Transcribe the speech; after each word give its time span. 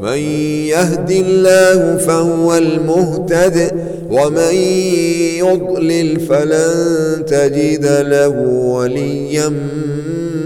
من 0.00 0.18
يهد 0.68 1.10
الله 1.10 1.96
فهو 1.96 2.56
المهتد 2.56 3.72
ومن 4.10 4.54
يضلل 5.38 6.20
فلن 6.20 7.24
تجد 7.26 7.86
له 7.86 8.28
وليا 8.48 9.52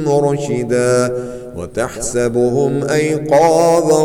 مرشدا 0.07 1.13
وتحسبهم 1.57 2.85
أيقاظا 2.85 4.03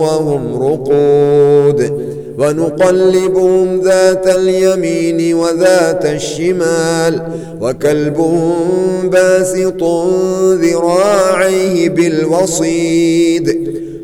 وهم 0.00 0.62
رقود 0.62 2.04
ونقلبهم 2.38 3.80
ذات 3.80 4.26
اليمين 4.26 5.34
وذات 5.34 6.06
الشمال 6.06 7.22
وكلبهم 7.60 9.10
باسط 9.10 9.82
ذراعيه 10.62 11.88
بالوصيد 11.88 13.63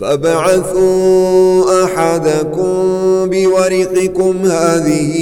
فبعثوا 0.00 1.84
أحدكم 1.84 2.74
بورقكم 3.30 4.46
هذه 4.46 5.14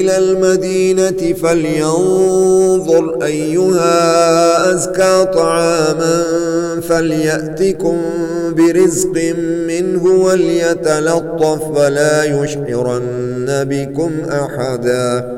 إلى 0.00 0.18
المدينة 0.18 1.34
فلينظر 1.42 3.18
أيها 3.24 4.74
أزكى 4.74 5.24
طعاما 5.34 6.24
فليأتكم 6.88 7.96
برزق 8.56 9.34
منه 9.68 10.04
وليتلطف 10.04 11.62
ولا 11.68 12.24
يشعرن 12.24 13.46
بكم 13.48 14.10
أحدا 14.30 15.37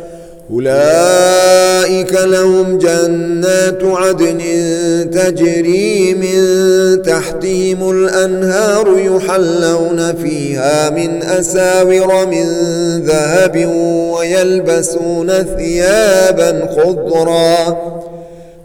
أولئك 0.53 2.13
لهم 2.13 2.77
جنات 2.77 3.83
عدن 3.83 4.39
تجري 5.11 6.13
من 6.13 6.41
تحتهم 7.01 7.89
الأنهار 7.91 8.87
يحلون 8.97 10.15
فيها 10.15 10.89
من 10.89 11.23
أساور 11.23 12.25
من 12.25 12.45
ذهب 13.05 13.65
ويلبسون 14.17 15.31
ثيابا 15.57 16.69
خضرا 16.75 17.77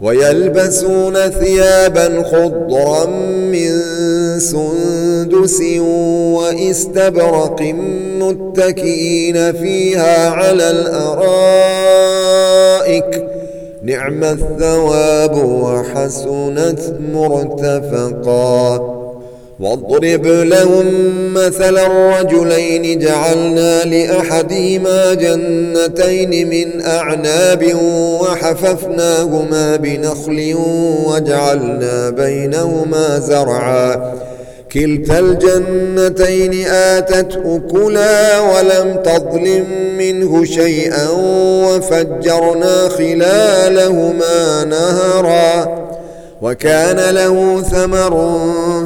ويلبسون 0.01 1.13
ثيابا 1.29 2.23
خضرا 2.23 3.05
من 3.51 3.79
سندس 4.39 4.96
واستبرق 6.33 7.61
متكئين 8.19 9.53
فيها 9.53 10.29
على 10.29 10.71
الأرائك. 10.71 11.37
نعم 13.83 14.23
الثواب 14.23 15.43
وحسنت 15.43 16.79
مرتفقا. 17.13 18.93
واضرب 19.59 20.27
لهم 20.27 20.85
مثل 21.33 21.77
الرجلين. 21.77 22.99
جعلنا 22.99 23.83
لأحدهما 23.83 25.13
جنتين 25.13 26.49
من 26.49 26.81
أعناب 26.81 27.75
وحففناهما 28.21 29.75
بنخل 29.75 30.55
وجعلنا 31.05 32.09
بينهما 32.09 33.19
زرعا. 33.19 34.13
كلتا 34.71 35.19
الجنتين 35.19 36.67
آتت 36.67 37.39
أكلا 37.45 38.39
ولم 38.39 39.01
تظلم 39.03 39.65
منه 39.97 40.45
شيئا 40.45 41.07
وفجرنا 41.65 42.89
خلالهما 42.89 44.63
نهرا 44.63 45.77
وكان 46.41 47.15
له 47.15 47.61
ثمر 47.61 48.39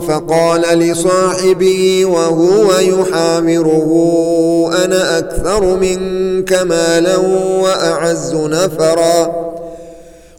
فقال 0.07 0.61
لصاحبه 0.61 2.05
وهو 2.05 2.71
يحامره 2.79 3.89
أنا 4.85 5.17
أكثر 5.17 5.77
منك 5.77 6.53
مالا 6.53 7.17
وأعز 7.61 8.35
نفرا. 8.35 9.51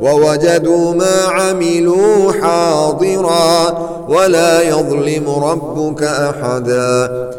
ووجدوا 0.00 0.94
ما 0.94 1.22
عملوا 1.24 2.32
حاضرا 2.32 3.78
ولا 4.08 4.62
يظلم 4.68 5.30
ربك 5.30 6.02
أحدا. 6.02 7.30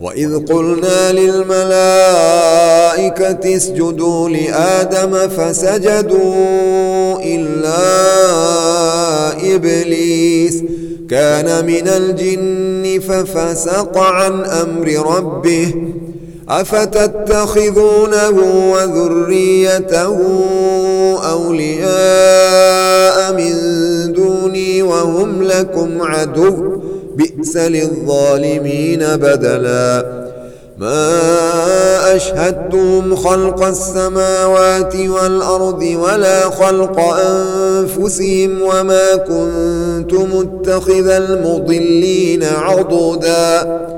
وإذ 0.00 0.46
قلنا 0.46 1.12
للملائكة 1.12 1.56
اسجدوا 3.56 4.28
لآدم 4.28 5.28
فسجدوا 5.28 6.34
إلا 7.22 7.78
إبليس. 9.54 10.62
كان 11.10 11.66
من 11.66 11.88
الجن 11.88 13.00
ففسق 13.00 13.98
عن 13.98 14.44
أمر 14.44 15.16
ربه. 15.16 15.74
أفتتخذونه 16.50 18.36
وذريته 18.72 20.18
أولياء 21.30 23.32
من 23.32 23.52
دوني 24.12 24.82
وهم 24.82 25.42
لكم 25.42 26.02
عدو 26.02 26.80
بئس 27.16 27.56
للظالمين 27.56 29.16
بدلا. 29.16 30.18
ما 30.78 32.16
أشهدتم 32.16 33.16
خلق 33.16 33.62
السماوات 33.62 34.96
والأرض 34.96 35.82
ولا 35.82 36.50
خلق 36.50 37.00
أنفسهم 37.00 38.62
وما 38.62 39.16
كنت 39.16 40.12
متخذ 40.12 41.08
المضلين 41.08 42.44
عضداً. 42.44 43.97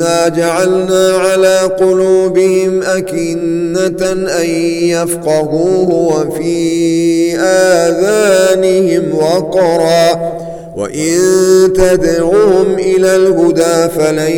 إنا 0.00 0.28
جعلنا 0.28 1.12
على 1.12 1.58
قلوبهم 1.58 2.82
أكنة 2.82 4.12
أن 4.12 4.46
يفقهوه 4.82 5.90
وفي 5.90 7.36
آذانهم 7.38 9.14
وقرا 9.14 10.32
وإن 10.76 11.18
تدعوهم 11.74 12.74
إلى 12.74 13.16
الهدى 13.16 13.88
فلن 13.88 14.32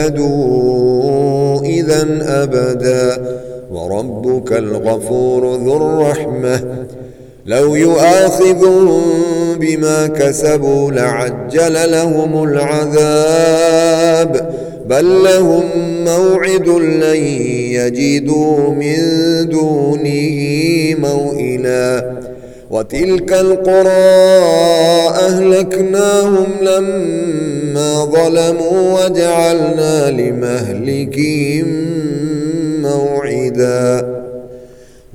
يهتدوا 0.00 1.60
إذا 1.62 2.06
أبدا 2.22 3.22
وربك 3.70 4.52
الغفور 4.52 5.56
ذو 5.56 5.76
الرحمة 5.76 6.60
لو 7.50 7.74
يؤاخذهم 7.74 9.02
بما 9.60 10.06
كسبوا 10.06 10.90
لعجل 10.90 11.90
لهم 11.90 12.44
العذاب. 12.44 13.90
بل 14.86 15.24
لهم 15.24 15.64
موعد 16.04 16.68
لن 16.68 17.22
يجدوا 17.74 18.70
من 18.70 18.98
دونه 19.48 20.38
موئلا. 20.98 22.20
وتلك 22.70 23.32
القرى 23.32 23.88
أهلكناهم 25.18 26.46
لما 26.62 28.04
ظلموا 28.04 29.04
وجعلنا 29.04 30.10
لمهلكهم 30.10 31.66
موعداً. 32.82 34.09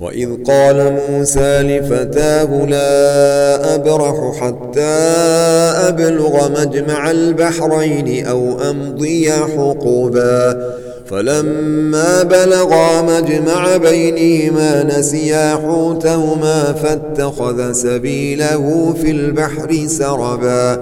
وإذ 0.05 0.29
قال 0.43 0.99
موسى 1.09 1.61
لفتاه 1.61 2.65
لا 2.65 3.75
أبرح 3.75 4.37
حتى 4.41 4.95
أبلغ 5.87 6.49
مجمع 6.61 7.11
البحرين 7.11 8.25
أو 8.25 8.57
أمضي 8.69 9.31
حقبا 9.31 10.75
فلما 11.05 12.23
بلغا 12.23 13.01
مجمع 13.01 13.77
بينهما 13.77 14.83
نسيا 14.83 15.55
حوتهما 15.55 16.73
فاتخذ 16.73 17.71
سبيله 17.71 18.93
في 19.01 19.11
البحر 19.11 19.85
سربا. 19.87 20.81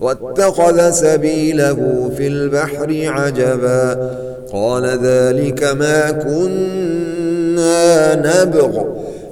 واتخذ 0.00 0.90
سبيله 0.90 2.10
في 2.16 2.26
البحر 2.26 3.02
عجبا. 3.04 4.10
قال 4.52 4.84
ذلك 5.02 5.64
ما 5.64 6.10
كنا 6.10 8.14
نبغ. 8.14 8.82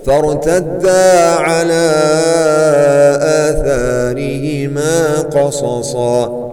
فارتدا 0.07 1.31
على 1.31 1.91
آثارهما 3.49 5.21
قصصا. 5.21 6.47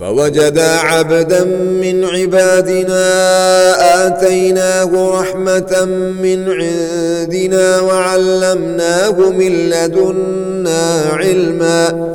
فوجدا 0.00 0.68
عبدا 0.68 1.44
من 1.82 2.04
عبادنا 2.04 3.06
آتيناه 4.06 5.10
رحمة 5.20 5.84
من 6.22 6.48
عندنا 6.50 7.80
وعلمناه 7.80 9.30
من 9.30 9.52
لدنا 9.52 11.02
علما. 11.12 12.14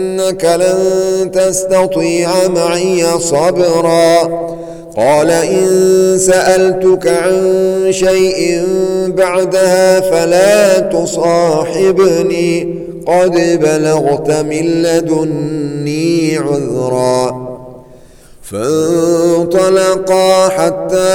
إنك 0.21 0.45
لن 0.45 1.31
تستطيع 1.31 2.29
معي 2.55 3.05
صبرا. 3.19 4.23
قال 4.97 5.31
إن 5.31 6.17
سألتك 6.19 7.07
عن 7.07 7.87
شيء 7.89 8.63
بعدها 9.07 9.99
فلا 9.99 10.79
تصاحبني. 10.79 12.81
قد 13.07 13.59
بلغت 13.61 14.31
من 14.31 14.81
لدني 14.81 16.37
عذرا. 16.37 17.51
فانطلقا 18.51 20.49
حتى 20.49 21.13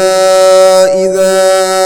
إذا 1.05 1.86